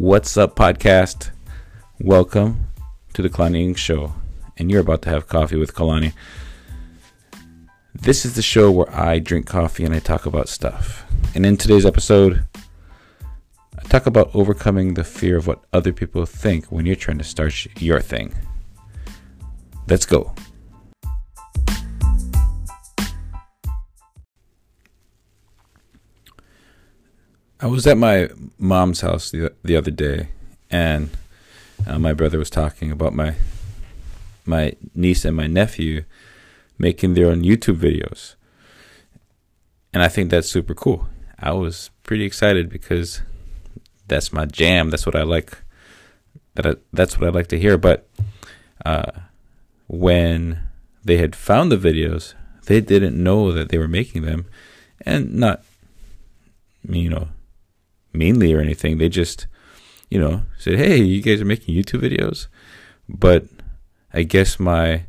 What's 0.00 0.36
up, 0.36 0.54
podcast? 0.54 1.32
Welcome 1.98 2.68
to 3.14 3.20
the 3.20 3.28
Kalani 3.28 3.68
Inc. 3.68 3.78
Show, 3.78 4.14
and 4.56 4.70
you're 4.70 4.82
about 4.82 5.02
to 5.02 5.08
have 5.08 5.26
coffee 5.26 5.56
with 5.56 5.74
Kalani. 5.74 6.12
This 7.96 8.24
is 8.24 8.36
the 8.36 8.40
show 8.40 8.70
where 8.70 8.88
I 8.96 9.18
drink 9.18 9.48
coffee 9.48 9.84
and 9.84 9.92
I 9.92 9.98
talk 9.98 10.24
about 10.24 10.48
stuff. 10.48 11.04
And 11.34 11.44
in 11.44 11.56
today's 11.56 11.84
episode, 11.84 12.46
I 13.76 13.82
talk 13.88 14.06
about 14.06 14.30
overcoming 14.34 14.94
the 14.94 15.02
fear 15.02 15.36
of 15.36 15.48
what 15.48 15.64
other 15.72 15.92
people 15.92 16.24
think 16.26 16.66
when 16.66 16.86
you're 16.86 16.94
trying 16.94 17.18
to 17.18 17.24
start 17.24 17.66
your 17.82 18.00
thing. 18.00 18.32
Let's 19.88 20.06
go. 20.06 20.32
I 27.60 27.66
was 27.66 27.88
at 27.88 27.98
my 27.98 28.30
mom's 28.56 29.00
house 29.00 29.32
the 29.32 29.52
the 29.64 29.74
other 29.74 29.90
day, 29.90 30.28
and 30.70 31.10
uh, 31.88 31.98
my 31.98 32.12
brother 32.12 32.38
was 32.38 32.50
talking 32.50 32.92
about 32.92 33.14
my 33.14 33.34
my 34.44 34.74
niece 34.94 35.24
and 35.24 35.36
my 35.36 35.48
nephew 35.48 36.04
making 36.78 37.14
their 37.14 37.26
own 37.26 37.42
YouTube 37.42 37.78
videos, 37.78 38.36
and 39.92 40.04
I 40.04 40.08
think 40.08 40.30
that's 40.30 40.48
super 40.48 40.72
cool. 40.72 41.08
I 41.36 41.50
was 41.52 41.90
pretty 42.04 42.24
excited 42.24 42.68
because 42.70 43.22
that's 44.06 44.32
my 44.32 44.44
jam. 44.44 44.90
That's 44.90 45.04
what 45.04 45.16
I 45.16 45.22
like. 45.22 45.58
That 46.54 46.66
I, 46.66 46.74
that's 46.92 47.18
what 47.18 47.26
I 47.26 47.30
like 47.30 47.48
to 47.48 47.58
hear. 47.58 47.76
But 47.76 48.08
uh, 48.86 49.10
when 49.88 50.62
they 51.04 51.16
had 51.16 51.34
found 51.34 51.72
the 51.72 51.76
videos, 51.76 52.34
they 52.66 52.80
didn't 52.80 53.20
know 53.20 53.50
that 53.50 53.70
they 53.70 53.78
were 53.78 53.88
making 53.88 54.22
them, 54.22 54.46
and 55.04 55.34
not 55.34 55.64
you 56.88 57.10
know 57.10 57.28
meanly 58.18 58.52
or 58.52 58.60
anything. 58.60 58.98
They 58.98 59.08
just, 59.08 59.46
you 60.10 60.18
know, 60.18 60.42
said, 60.58 60.74
"Hey, 60.76 60.96
you 60.98 61.22
guys 61.22 61.40
are 61.40 61.46
making 61.46 61.74
YouTube 61.74 62.02
videos," 62.02 62.48
but 63.08 63.46
I 64.12 64.24
guess 64.24 64.58
my 64.58 65.04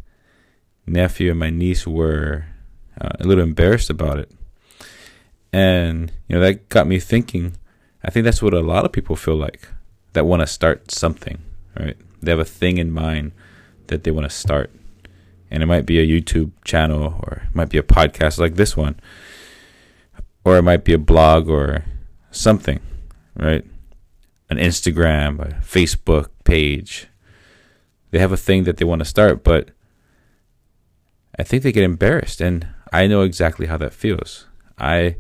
nephew 0.86 1.32
and 1.32 1.40
my 1.40 1.50
niece 1.50 1.86
were 1.86 2.46
uh, 3.02 3.10
a 3.20 3.24
little 3.26 3.44
embarrassed 3.44 3.90
about 3.90 4.20
it, 4.20 4.32
and 5.52 6.12
you 6.28 6.36
know 6.36 6.42
that 6.42 6.70
got 6.70 6.88
me 6.88 7.00
thinking. 7.00 7.58
I 8.04 8.12
think 8.12 8.24
that's 8.24 8.42
what 8.42 8.54
a 8.54 8.62
lot 8.62 8.86
of 8.86 8.94
people 8.94 9.18
feel 9.18 9.36
like 9.36 9.68
that 10.14 10.26
want 10.26 10.42
to 10.42 10.48
start 10.48 10.90
something, 10.92 11.40
right? 11.78 11.98
They 12.22 12.32
have 12.32 12.40
a 12.40 12.46
thing 12.46 12.78
in 12.78 12.92
mind 12.92 13.34
that 13.88 14.04
they 14.04 14.12
want 14.12 14.30
to 14.30 14.36
start, 14.36 14.72
and 15.52 15.62
it 15.64 15.66
might 15.66 15.86
be 15.86 16.00
a 16.00 16.08
YouTube 16.08 16.52
channel 16.64 17.20
or 17.24 17.44
it 17.50 17.56
might 17.56 17.70
be 17.70 17.78
a 17.78 17.84
podcast 17.84 18.40
like 18.40 18.56
this 18.56 18.78
one, 18.78 18.96
or 20.46 20.58
it 20.58 20.62
might 20.62 20.86
be 20.86 20.94
a 20.94 20.98
blog 20.98 21.50
or 21.50 21.84
something 22.32 22.80
right? 23.40 23.66
An 24.50 24.58
Instagram, 24.58 25.40
a 25.40 25.54
Facebook 25.62 26.30
page. 26.44 27.08
They 28.12 28.20
have 28.20 28.31
a 28.31 28.38
thing 28.38 28.64
that 28.64 28.78
they 28.78 28.86
want 28.86 29.00
to 29.00 29.06
start, 29.06 29.44
but 29.44 29.70
I 31.38 31.44
think 31.44 31.64
they 31.64 31.72
get 31.72 31.84
embarrassed 31.84 32.42
and 32.42 32.68
I 32.92 33.08
know 33.08 33.22
exactly 33.22 33.68
how 33.68 33.78
that 33.78 33.94
feels. 33.94 34.48
I 34.78 35.16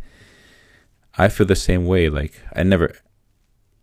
I 1.17 1.27
feel 1.27 1.45
the 1.45 1.55
same 1.55 1.85
way 1.85 2.09
like 2.09 2.41
I 2.55 2.63
never 2.63 2.95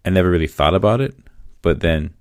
I 0.05 0.11
never 0.11 0.31
really 0.31 0.47
thought 0.47 0.75
about 0.75 1.01
it, 1.01 1.17
but 1.63 1.81
then 1.81 2.15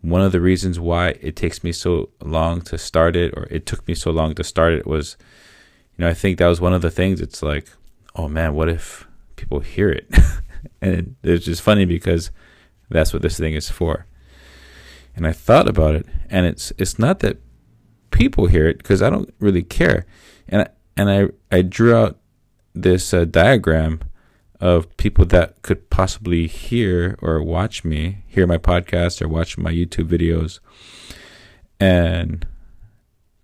one 0.00 0.22
of 0.22 0.32
the 0.32 0.40
reasons 0.40 0.78
why 0.78 1.08
it 1.20 1.36
takes 1.36 1.64
me 1.64 1.72
so 1.72 2.10
long 2.22 2.62
to 2.62 2.78
start 2.78 3.16
it 3.16 3.34
or 3.36 3.46
it 3.50 3.66
took 3.66 3.86
me 3.86 3.94
so 3.94 4.10
long 4.10 4.34
to 4.34 4.44
start 4.44 4.72
it 4.72 4.86
was 4.86 5.16
you 5.96 6.04
know, 6.04 6.10
I 6.10 6.14
think 6.14 6.38
that 6.38 6.46
was 6.46 6.60
one 6.60 6.72
of 6.72 6.82
the 6.82 6.90
things 6.90 7.20
it's 7.20 7.42
like, 7.42 7.68
oh 8.14 8.28
man, 8.28 8.54
what 8.54 8.68
if 8.68 9.06
people 9.36 9.60
hear 9.60 9.90
it? 9.90 10.08
and 10.80 11.16
it's 11.22 11.44
just 11.44 11.62
funny 11.62 11.84
because 11.84 12.30
that's 12.90 13.12
what 13.12 13.22
this 13.22 13.38
thing 13.38 13.54
is 13.54 13.70
for. 13.70 14.06
And 15.14 15.26
I 15.26 15.32
thought 15.32 15.68
about 15.68 15.94
it, 15.94 16.06
and 16.30 16.46
it's 16.46 16.72
it's 16.78 16.98
not 16.98 17.20
that 17.20 17.38
people 18.10 18.46
hear 18.46 18.68
it 18.68 18.78
because 18.78 19.02
I 19.02 19.10
don't 19.10 19.32
really 19.40 19.62
care, 19.62 20.06
and 20.48 20.62
I, 20.62 20.68
and 20.96 21.10
I 21.10 21.56
I 21.56 21.62
drew 21.62 21.94
out 21.94 22.18
this 22.74 23.12
uh, 23.12 23.24
diagram 23.24 24.00
of 24.60 24.96
people 24.96 25.24
that 25.24 25.60
could 25.62 25.88
possibly 25.90 26.46
hear 26.46 27.16
or 27.20 27.42
watch 27.42 27.84
me, 27.84 28.24
hear 28.26 28.46
my 28.46 28.58
podcast 28.58 29.22
or 29.22 29.28
watch 29.28 29.58
my 29.58 29.72
YouTube 29.72 30.08
videos, 30.08 30.60
and 31.80 32.46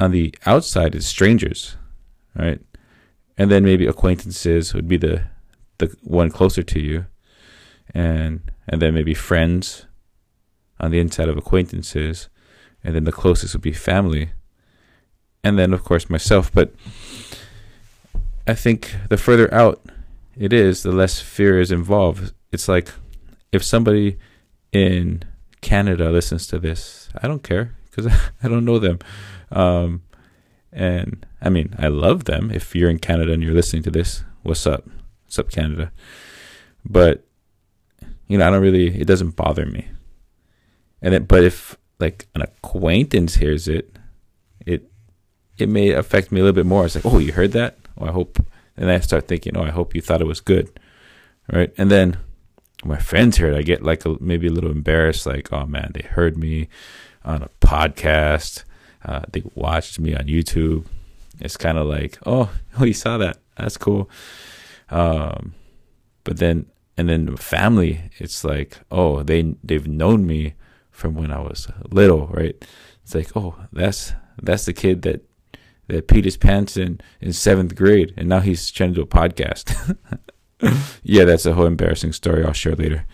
on 0.01 0.11
the 0.11 0.35
outside 0.47 0.95
is 0.95 1.07
strangers, 1.07 1.77
right? 2.37 2.61
And 3.37 3.51
then 3.51 3.65
maybe 3.65 3.87
acquaintances 3.87 4.75
would 4.75 4.87
be 4.87 4.97
the 4.97 5.25
the 5.87 5.97
one 6.03 6.31
closer 6.31 6.62
to 6.62 6.81
you, 6.81 7.06
and 7.95 8.50
and 8.69 8.81
then 8.81 8.95
maybe 8.95 9.15
friends 9.15 9.87
on 10.81 10.91
the 10.91 10.99
inside 10.99 11.28
of 11.28 11.37
acquaintances, 11.37 12.28
and 12.83 12.95
then 12.95 13.05
the 13.05 13.12
closest 13.12 13.55
would 13.55 13.62
be 13.62 13.72
family, 13.72 14.31
and 15.43 15.59
then 15.59 15.73
of 15.73 15.84
course 15.84 16.11
myself. 16.11 16.53
But 16.53 16.75
I 18.47 18.55
think 18.55 18.94
the 19.09 19.17
further 19.17 19.53
out 19.53 19.81
it 20.37 20.53
is, 20.53 20.83
the 20.83 20.93
less 20.93 21.21
fear 21.21 21.61
is 21.61 21.71
involved. 21.71 22.33
It's 22.53 22.69
like 22.69 22.91
if 23.53 23.62
somebody 23.62 24.19
in 24.73 25.23
Canada 25.61 26.11
listens 26.11 26.47
to 26.49 26.59
this, 26.59 27.09
I 27.23 27.28
don't 27.28 27.43
care 27.43 27.75
because 27.91 28.06
I 28.43 28.49
don't 28.49 28.65
know 28.65 28.78
them. 28.78 28.99
Um, 29.50 30.03
and 30.73 31.25
I 31.41 31.50
mean, 31.50 31.75
I 31.78 31.89
love 31.89 32.25
them. 32.25 32.50
If 32.50 32.75
you're 32.75 32.91
in 32.91 32.99
Canada 32.99 33.33
and 33.33 33.43
you're 33.43 33.55
listening 33.55 33.84
to 33.84 33.91
this, 33.91 34.25
what's 34.43 34.67
up? 34.67 34.84
Up, 35.39 35.50
Canada? 35.50 35.93
But 36.84 37.25
you 38.28 38.39
know, 38.39 38.47
I 38.47 38.50
don't 38.50 38.62
really. 38.62 39.00
It 39.00 39.06
doesn't 39.06 39.37
bother 39.37 39.67
me. 39.67 39.89
And 41.03 41.15
it, 41.15 41.28
but 41.28 41.45
if 41.45 41.77
like 41.99 42.27
an 42.34 42.43
acquaintance 42.43 43.37
hears 43.37 43.69
it, 43.69 43.97
it 44.67 44.91
it 45.59 45.69
may 45.69 45.91
affect 45.91 46.33
me 46.33 46.41
a 46.41 46.44
little 46.44 46.55
bit 46.55 46.67
more. 46.67 46.84
It's 46.84 46.94
like, 46.94 47.06
oh, 47.06 47.19
you 47.19 47.33
heard 47.33 47.53
that? 47.53 47.77
Oh, 47.99 48.06
I 48.06 48.12
hope. 48.12 48.44
And 48.77 48.91
I 48.91 48.99
start 49.00 49.28
thinking, 49.28 49.56
oh, 49.56 49.62
I 49.62 49.71
hope 49.71 49.94
you 49.94 50.00
thought 50.00 50.21
it 50.21 50.27
was 50.27 50.41
good, 50.41 50.69
right? 51.53 51.73
And 51.78 51.91
then 51.91 52.17
my 52.84 52.99
friends 52.99 53.37
hear 53.37 53.53
it, 53.53 53.56
I 53.56 53.62
get 53.62 53.83
like 53.83 54.05
a, 54.05 54.17
maybe 54.21 54.49
a 54.49 54.50
little 54.50 54.71
embarrassed, 54.71 55.27
like, 55.27 55.53
oh 55.53 55.65
man, 55.65 55.93
they 55.94 56.03
heard 56.03 56.37
me 56.37 56.69
on 57.25 57.43
a 57.43 57.49
podcast. 57.61 58.65
Uh, 59.05 59.21
they 59.31 59.43
watched 59.55 60.00
me 60.00 60.15
on 60.15 60.25
YouTube. 60.25 60.87
It's 61.41 61.56
kind 61.56 61.78
of 61.78 61.87
like, 61.87 62.19
oh, 62.27 62.50
oh, 62.78 62.84
you 62.84 62.94
saw 62.94 63.19
that? 63.19 63.39
That's 63.56 63.77
cool. 63.77 64.11
Um, 64.94 65.55
but 66.22 66.38
then 66.38 66.66
and 66.97 67.09
then 67.09 67.37
family 67.37 68.10
it's 68.19 68.44
like 68.44 68.78
oh 68.93 69.25
they 69.25 69.56
they've 69.65 69.88
known 69.88 70.25
me 70.25 70.55
from 70.93 71.16
when 71.16 71.32
i 71.32 71.41
was 71.41 71.69
little 71.91 72.28
right? 72.28 72.55
It's 73.03 73.15
like 73.15 73.31
oh 73.37 73.56
that's 73.72 74.12
that's 74.41 74.65
the 74.66 74.72
kid 74.72 75.03
that 75.03 75.22
that 75.88 76.06
peed 76.06 76.25
his 76.25 76.37
pants 76.37 76.77
in 76.77 77.00
in 77.21 77.32
seventh 77.32 77.75
grade 77.75 78.15
and 78.16 78.28
now 78.28 78.38
he's 78.38 78.71
trying 78.71 78.94
to 78.94 78.94
do 78.94 79.03
a 79.03 79.06
podcast. 79.06 79.97
Yeah 81.03 81.25
that's 81.25 81.44
a 81.44 81.53
whole 81.53 81.66
embarrassing 81.66 82.12
story 82.12 82.43
i'll 82.43 82.55
share 82.55 82.76
later. 82.76 83.05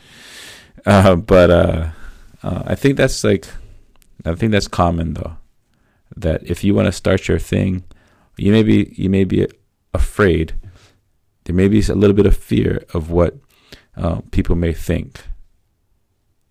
Uh, 0.86 1.16
but 1.16 1.50
uh, 1.50 1.88
uh, 2.42 2.62
i 2.66 2.74
think 2.74 2.97
that's 2.97 3.24
like 3.24 3.48
i 4.24 4.34
think 4.34 4.52
that's 4.52 4.68
common 4.68 5.14
though 5.14 5.36
that 6.14 6.42
if 6.44 6.62
you 6.62 6.74
want 6.74 6.86
to 6.86 6.92
start 6.92 7.26
your 7.26 7.38
thing 7.41 7.82
you 8.36 8.52
may 8.52 8.62
be 8.62 8.92
you 8.97 9.08
may 9.10 9.24
be 9.24 9.48
afraid 9.94 10.54
there 11.45 11.55
may 11.55 11.69
be 11.69 11.81
a 11.81 11.95
little 11.95 12.17
bit 12.17 12.27
of 12.27 12.37
fear 12.37 12.84
of 12.95 13.11
what 13.11 13.37
uh, 13.97 14.21
people 14.31 14.56
may 14.56 14.73
think. 14.73 15.23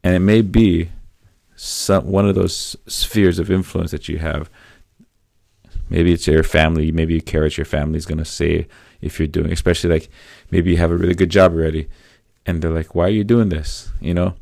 And 0.04 0.16
it 0.16 0.20
may 0.20 0.42
be 0.42 0.90
some, 1.56 2.08
one 2.08 2.28
of 2.28 2.36
those 2.36 2.76
spheres 2.88 3.40
of 3.40 3.52
influence 3.52 3.92
that 3.92 4.08
you 4.08 4.18
have. 4.18 4.50
Maybe 5.90 6.14
it's 6.14 6.28
your 6.28 6.44
family. 6.44 6.92
Maybe 6.92 7.16
you 7.16 7.22
care 7.22 7.44
what 7.44 7.58
your 7.58 7.66
family's 7.66 8.06
going 8.06 8.20
to 8.20 8.26
say 8.26 8.68
if 9.02 9.20
you're 9.20 9.28
doing, 9.28 9.52
especially 9.52 9.90
like 9.90 10.10
maybe 10.52 10.72
you 10.72 10.78
have 10.78 10.92
a 10.92 10.98
really 10.98 11.16
good 11.16 11.30
job 11.30 11.54
already. 11.54 11.88
And 12.46 12.62
they're 12.62 12.72
like, 12.72 12.96
why 12.96 13.06
are 13.06 13.10
you 13.10 13.24
doing 13.24 13.50
this? 13.50 13.92
You 14.00 14.14
know? 14.14 14.36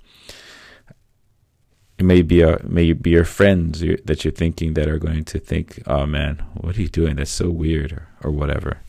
It 1.98 2.06
may 2.06 2.22
be 2.22 2.42
a, 2.42 2.62
may 2.64 2.94
be 2.94 3.10
your 3.10 3.26
friends 3.26 3.80
that 3.80 4.24
you're 4.24 4.32
thinking 4.32 4.76
that 4.76 4.88
are 4.88 5.00
going 5.00 5.26
to 5.26 5.40
think, 5.40 5.82
oh 5.88 6.06
man, 6.06 6.44
what 6.54 6.78
are 6.78 6.82
you 6.82 6.90
doing? 6.90 7.16
That's 7.16 7.32
so 7.32 7.50
weird 7.50 7.92
or, 7.92 8.08
or 8.24 8.32
whatever. 8.32 8.82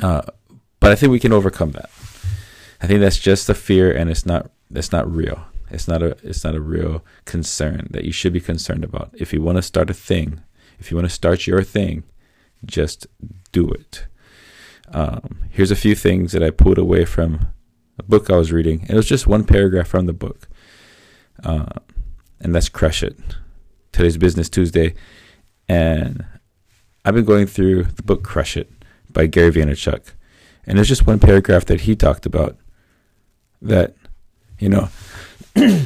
Uh, 0.00 0.22
but 0.80 0.92
I 0.92 0.94
think 0.94 1.12
we 1.12 1.20
can 1.20 1.32
overcome 1.32 1.72
that. 1.72 1.90
I 2.80 2.86
think 2.86 3.00
that's 3.00 3.18
just 3.18 3.48
a 3.48 3.54
fear, 3.54 3.92
and 3.92 4.10
it's 4.10 4.26
not 4.26 4.50
it's 4.74 4.92
not 4.92 5.10
real. 5.10 5.44
It's 5.70 5.86
not 5.86 6.02
a 6.02 6.16
it's 6.22 6.44
not 6.44 6.54
a 6.54 6.60
real 6.60 7.04
concern 7.24 7.88
that 7.90 8.04
you 8.04 8.12
should 8.12 8.32
be 8.32 8.40
concerned 8.40 8.84
about. 8.84 9.10
If 9.14 9.32
you 9.32 9.40
want 9.40 9.56
to 9.56 9.62
start 9.62 9.90
a 9.90 9.94
thing, 9.94 10.40
if 10.78 10.90
you 10.90 10.96
want 10.96 11.08
to 11.08 11.14
start 11.14 11.46
your 11.46 11.62
thing, 11.62 12.02
just 12.64 13.06
do 13.52 13.68
it. 13.70 14.06
Um, 14.92 15.44
here's 15.50 15.70
a 15.70 15.76
few 15.76 15.94
things 15.94 16.32
that 16.32 16.42
I 16.42 16.50
pulled 16.50 16.78
away 16.78 17.04
from 17.04 17.46
a 17.98 18.02
book 18.02 18.28
I 18.28 18.36
was 18.36 18.52
reading. 18.52 18.84
It 18.88 18.94
was 18.94 19.06
just 19.06 19.26
one 19.26 19.44
paragraph 19.44 19.86
from 19.86 20.06
the 20.06 20.12
book, 20.12 20.48
uh, 21.44 21.66
and 22.40 22.54
that's 22.54 22.68
crush 22.68 23.02
it. 23.02 23.16
Today's 23.92 24.16
Business 24.16 24.48
Tuesday, 24.48 24.94
and 25.68 26.24
I've 27.04 27.14
been 27.14 27.24
going 27.24 27.46
through 27.46 27.84
the 27.84 28.02
book 28.02 28.24
Crush 28.24 28.56
It 28.56 28.70
by 29.12 29.26
Gary 29.26 29.50
Vaynerchuk, 29.52 30.12
and 30.66 30.78
there's 30.78 30.88
just 30.88 31.06
one 31.06 31.18
paragraph 31.18 31.64
that 31.66 31.82
he 31.82 31.96
talked 31.96 32.26
about 32.26 32.56
that 33.60 33.94
You 34.62 34.68
know, 34.68 34.90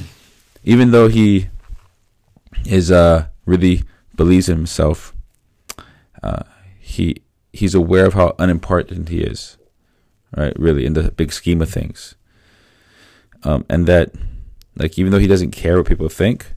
even 0.64 0.90
though 0.90 1.08
he 1.08 1.48
is 2.66 2.90
uh 2.90 3.28
really 3.46 3.84
believes 4.16 4.50
in 4.50 4.56
himself, 4.56 5.14
uh, 6.22 6.42
he 6.78 7.22
he's 7.54 7.74
aware 7.74 8.04
of 8.04 8.12
how 8.12 8.34
unimportant 8.38 9.08
he 9.08 9.20
is, 9.20 9.56
right? 10.36 10.52
Really, 10.58 10.84
in 10.84 10.92
the 10.92 11.10
big 11.10 11.32
scheme 11.32 11.62
of 11.62 11.70
things, 11.70 12.16
um, 13.44 13.64
and 13.70 13.86
that 13.86 14.12
like 14.76 14.98
even 14.98 15.10
though 15.10 15.18
he 15.18 15.26
doesn't 15.26 15.52
care 15.52 15.78
what 15.78 15.88
people 15.88 16.10
think, 16.10 16.52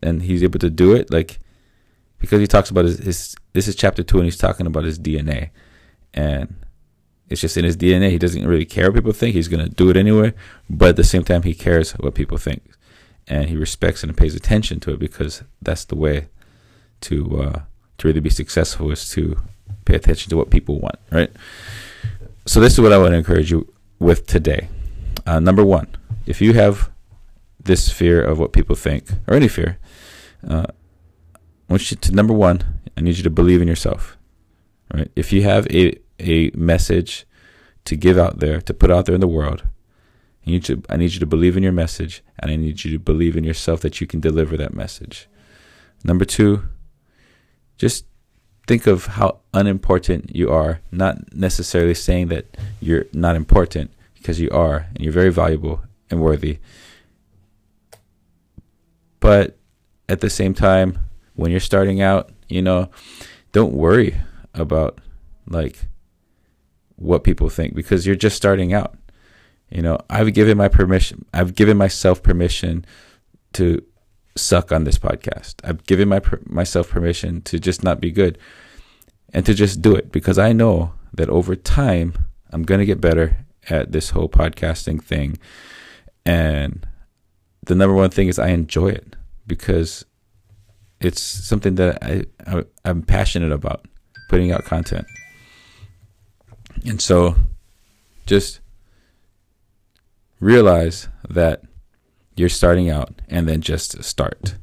and 0.00 0.22
he's 0.22 0.44
able 0.44 0.60
to 0.60 0.70
do 0.70 0.94
it, 0.94 1.10
like 1.10 1.40
because 2.22 2.40
he 2.40 2.46
talks 2.46 2.70
about 2.70 2.84
his, 2.84 2.98
his 2.98 3.36
this 3.52 3.68
is 3.68 3.74
chapter 3.74 4.02
two, 4.02 4.18
and 4.18 4.24
he's 4.24 4.38
talking 4.38 4.66
about 4.66 4.84
his 4.84 4.98
DNA, 4.98 5.50
and 6.14 6.54
it's 7.28 7.40
just 7.40 7.56
in 7.56 7.64
his 7.64 7.76
DNA. 7.76 8.10
He 8.10 8.18
doesn't 8.18 8.46
really 8.46 8.64
care 8.64 8.86
what 8.86 8.94
people 8.94 9.12
think. 9.12 9.34
He's 9.34 9.48
gonna 9.48 9.68
do 9.68 9.90
it 9.90 9.96
anyway, 9.96 10.32
but 10.70 10.90
at 10.90 10.96
the 10.96 11.04
same 11.04 11.24
time, 11.24 11.42
he 11.42 11.52
cares 11.52 11.92
what 11.92 12.14
people 12.14 12.38
think, 12.38 12.62
and 13.26 13.50
he 13.50 13.56
respects 13.56 14.04
and 14.04 14.16
pays 14.16 14.36
attention 14.36 14.78
to 14.80 14.92
it 14.92 15.00
because 15.00 15.42
that's 15.60 15.84
the 15.84 15.96
way 15.96 16.28
to 17.00 17.42
uh, 17.42 17.60
to 17.98 18.08
really 18.08 18.20
be 18.20 18.30
successful 18.30 18.92
is 18.92 19.10
to 19.10 19.36
pay 19.84 19.96
attention 19.96 20.30
to 20.30 20.36
what 20.36 20.48
people 20.48 20.78
want, 20.78 21.00
right? 21.10 21.32
So 22.46 22.60
this 22.60 22.74
is 22.74 22.80
what 22.80 22.92
I 22.92 22.98
want 22.98 23.12
to 23.12 23.18
encourage 23.18 23.50
you 23.50 23.72
with 23.98 24.28
today. 24.28 24.68
Uh, 25.26 25.40
number 25.40 25.64
one, 25.64 25.88
if 26.24 26.40
you 26.40 26.52
have 26.54 26.88
this 27.58 27.88
fear 27.88 28.22
of 28.22 28.38
what 28.38 28.52
people 28.52 28.76
think 28.76 29.10
or 29.26 29.34
any 29.34 29.48
fear, 29.48 29.78
uh, 30.48 30.66
I 31.72 31.76
want 31.76 31.90
you 31.90 31.96
to 31.96 32.12
number 32.12 32.34
one, 32.34 32.80
I 32.98 33.00
need 33.00 33.16
you 33.16 33.22
to 33.22 33.30
believe 33.30 33.62
in 33.62 33.66
yourself. 33.66 34.18
Right? 34.92 35.10
If 35.16 35.32
you 35.32 35.44
have 35.44 35.66
a 35.70 35.98
a 36.20 36.50
message 36.54 37.24
to 37.86 37.96
give 37.96 38.18
out 38.18 38.40
there, 38.40 38.60
to 38.60 38.74
put 38.74 38.90
out 38.90 39.06
there 39.06 39.14
in 39.14 39.22
the 39.22 39.26
world, 39.26 39.62
I 40.46 40.50
need, 40.50 40.64
to, 40.64 40.82
I 40.90 40.98
need 40.98 41.14
you 41.14 41.20
to 41.20 41.24
believe 41.24 41.56
in 41.56 41.62
your 41.62 41.72
message 41.72 42.22
and 42.38 42.50
I 42.50 42.56
need 42.56 42.84
you 42.84 42.90
to 42.90 42.98
believe 42.98 43.38
in 43.38 43.44
yourself 43.44 43.80
that 43.80 44.02
you 44.02 44.06
can 44.06 44.20
deliver 44.20 44.54
that 44.58 44.74
message. 44.74 45.28
Number 46.04 46.26
two, 46.26 46.64
just 47.78 48.04
think 48.66 48.86
of 48.86 49.06
how 49.06 49.38
unimportant 49.54 50.36
you 50.36 50.50
are, 50.50 50.82
not 50.90 51.34
necessarily 51.34 51.94
saying 51.94 52.28
that 52.28 52.54
you're 52.82 53.06
not 53.14 53.34
important 53.34 53.92
because 54.12 54.38
you 54.38 54.50
are 54.50 54.88
and 54.94 55.02
you're 55.02 55.10
very 55.10 55.32
valuable 55.32 55.80
and 56.10 56.20
worthy. 56.20 56.58
But 59.20 59.56
at 60.06 60.20
the 60.20 60.28
same 60.28 60.52
time, 60.52 60.98
when 61.34 61.50
you're 61.50 61.60
starting 61.60 62.00
out, 62.00 62.30
you 62.48 62.62
know, 62.62 62.90
don't 63.52 63.72
worry 63.72 64.16
about 64.54 64.98
like 65.48 65.86
what 66.96 67.24
people 67.24 67.48
think 67.48 67.74
because 67.74 68.06
you're 68.06 68.16
just 68.16 68.36
starting 68.36 68.72
out. 68.72 68.96
You 69.70 69.82
know, 69.82 69.98
I've 70.10 70.34
given 70.34 70.58
my 70.58 70.68
permission, 70.68 71.24
I've 71.32 71.54
given 71.54 71.76
myself 71.76 72.22
permission 72.22 72.84
to 73.54 73.82
suck 74.36 74.72
on 74.72 74.84
this 74.84 74.98
podcast. 74.98 75.56
I've 75.64 75.84
given 75.84 76.08
my 76.08 76.20
myself 76.46 76.90
permission 76.90 77.42
to 77.42 77.58
just 77.58 77.82
not 77.82 78.00
be 78.00 78.10
good 78.10 78.38
and 79.32 79.44
to 79.46 79.54
just 79.54 79.82
do 79.82 79.94
it 79.94 80.12
because 80.12 80.38
I 80.38 80.52
know 80.52 80.92
that 81.14 81.28
over 81.28 81.56
time 81.56 82.14
I'm 82.50 82.62
going 82.62 82.80
to 82.80 82.86
get 82.86 83.00
better 83.00 83.46
at 83.70 83.92
this 83.92 84.10
whole 84.10 84.28
podcasting 84.28 85.02
thing. 85.02 85.38
And 86.24 86.86
the 87.64 87.74
number 87.74 87.94
one 87.94 88.10
thing 88.10 88.28
is 88.28 88.38
I 88.38 88.48
enjoy 88.48 88.88
it 88.88 89.16
because 89.46 90.04
it's 91.04 91.22
something 91.22 91.74
that 91.76 92.02
I, 92.02 92.24
I 92.46 92.64
I'm 92.84 93.02
passionate 93.02 93.52
about 93.52 93.86
putting 94.28 94.52
out 94.52 94.64
content. 94.64 95.06
And 96.86 97.00
so 97.00 97.36
just 98.26 98.60
realize 100.40 101.08
that 101.28 101.62
you're 102.36 102.48
starting 102.48 102.90
out 102.90 103.22
and 103.28 103.48
then 103.48 103.60
just 103.60 104.02
start. 104.02 104.56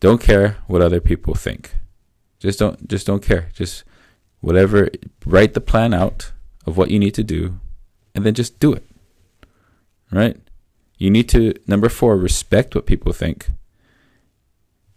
Don't 0.00 0.20
care 0.20 0.56
what 0.66 0.82
other 0.82 1.00
people 1.00 1.34
think. 1.34 1.74
Just 2.38 2.58
don't 2.58 2.88
just 2.88 3.06
don't 3.06 3.22
care. 3.22 3.48
Just 3.54 3.84
whatever 4.40 4.90
write 5.24 5.54
the 5.54 5.60
plan 5.60 5.94
out 5.94 6.32
of 6.66 6.76
what 6.76 6.90
you 6.90 6.98
need 6.98 7.14
to 7.14 7.24
do 7.24 7.58
and 8.14 8.24
then 8.24 8.34
just 8.34 8.60
do 8.60 8.72
it. 8.72 8.84
Right? 10.10 10.36
You 10.98 11.10
need 11.10 11.28
to 11.30 11.54
number 11.66 11.88
4 11.88 12.16
respect 12.16 12.74
what 12.74 12.86
people 12.86 13.12
think 13.12 13.50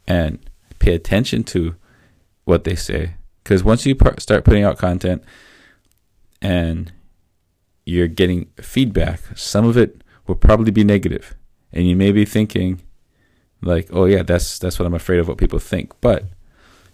and 0.09 0.39
pay 0.79 0.93
attention 0.93 1.43
to 1.43 1.75
what 2.43 2.65
they 2.65 2.75
say 2.75 3.13
cuz 3.45 3.63
once 3.63 3.85
you 3.85 3.95
start 4.17 4.43
putting 4.43 4.63
out 4.63 4.77
content 4.77 5.23
and 6.41 6.91
you're 7.85 8.07
getting 8.07 8.47
feedback, 8.61 9.21
some 9.35 9.65
of 9.65 9.77
it 9.77 10.03
will 10.27 10.35
probably 10.35 10.71
be 10.71 10.83
negative, 10.83 11.35
and 11.73 11.87
you 11.87 11.95
may 11.95 12.11
be 12.11 12.23
thinking, 12.23 12.81
like, 13.61 13.89
"Oh 13.91 14.05
yeah, 14.05 14.23
that's 14.23 14.59
that's 14.59 14.77
what 14.77 14.85
I'm 14.85 14.93
afraid 14.93 15.19
of 15.19 15.27
what 15.27 15.37
people 15.37 15.59
think." 15.59 15.99
But 16.01 16.25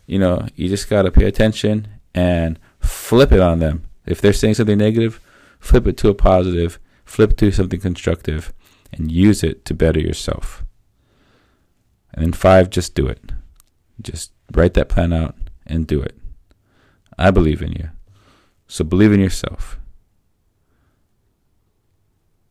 you 0.07 0.17
know, 0.17 0.47
you 0.56 0.69
just 0.69 0.89
gotta 0.89 1.12
pay 1.12 1.25
attention 1.25 1.88
and 2.13 2.57
flip 2.79 3.31
it 3.31 3.39
on 3.39 3.59
them. 3.59 3.83
If 4.06 4.21
they're 4.21 4.33
saying 4.33 4.56
something 4.56 4.77
negative, 4.77 5.19
flip 5.59 5.88
it 5.88 5.97
to 5.97 6.09
a 6.09 6.13
positive, 6.13 6.79
flip 7.03 7.35
to 7.38 7.51
something 7.51 7.79
constructive, 7.79 8.53
and 8.94 9.12
use 9.12 9.44
it 9.44 9.65
to 9.65 9.73
better 9.73 10.00
yourself. 10.00 10.63
And 12.15 12.25
then 12.25 12.33
five, 12.33 12.69
just 12.69 12.95
do 12.95 13.07
it. 13.07 13.21
Just 14.01 14.31
write 14.53 14.73
that 14.73 14.89
plan 14.89 15.13
out 15.13 15.35
and 15.67 15.85
do 15.85 16.01
it. 16.01 16.17
I 17.17 17.29
believe 17.29 17.62
in 17.62 17.73
you. 17.73 17.89
So 18.67 18.83
believe 18.83 19.12
in 19.12 19.19
yourself. 19.19 19.77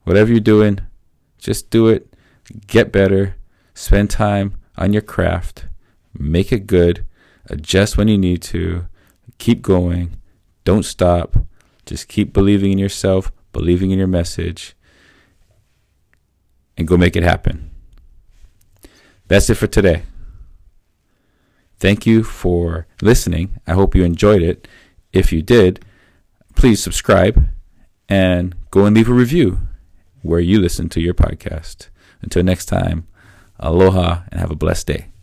Whatever 0.05 0.31
you're 0.31 0.41
doing, 0.41 0.81
just 1.39 1.71
do 1.71 1.89
it. 1.89 2.15
Get 2.67 2.93
better. 2.93 3.37
Spend 3.73 4.11
time 4.11 4.59
on 4.77 4.93
your 4.93 5.03
craft. 5.03 5.67
Make 6.13 6.53
it 6.53 6.67
good. 6.67 7.07
Adjust 7.47 7.97
when 7.97 8.09
you 8.09 8.19
need 8.19 8.43
to. 8.43 8.87
Keep 9.39 9.63
going. 9.63 10.21
Don't 10.65 10.85
stop. 10.85 11.37
Just 11.87 12.09
keep 12.09 12.33
believing 12.33 12.73
in 12.73 12.79
yourself, 12.79 13.33
believing 13.53 13.91
in 13.91 13.99
your 13.99 14.07
message, 14.09 14.75
and 16.77 16.87
go 16.87 16.97
make 16.97 17.17
it 17.17 17.23
happen. 17.23 17.74
That's 19.29 19.49
it 19.51 19.55
for 19.55 19.67
today. 19.67 20.03
Thank 21.79 22.07
you 22.07 22.23
for 22.23 22.87
listening. 23.03 23.61
I 23.67 23.73
hope 23.73 23.95
you 23.95 24.05
enjoyed 24.05 24.43
it. 24.43 24.69
If 25.13 25.33
you 25.33 25.43
did, 25.43 25.85
please 26.55 26.83
subscribe 26.83 27.49
and 28.09 28.55
go 28.71 28.87
and 28.87 28.97
leave 28.97 29.09
a 29.09 29.15
review 29.15 29.59
where 30.23 30.41
you 30.41 30.61
listen 30.61 30.89
to 30.91 31.01
your 31.01 31.15
podcast. 31.15 31.89
Until 32.23 32.43
next 32.43 32.67
time, 32.67 33.07
aloha 33.59 34.23
and 34.31 34.41
have 34.41 34.51
a 34.51 34.57
blessed 34.57 34.87
day. 34.87 35.14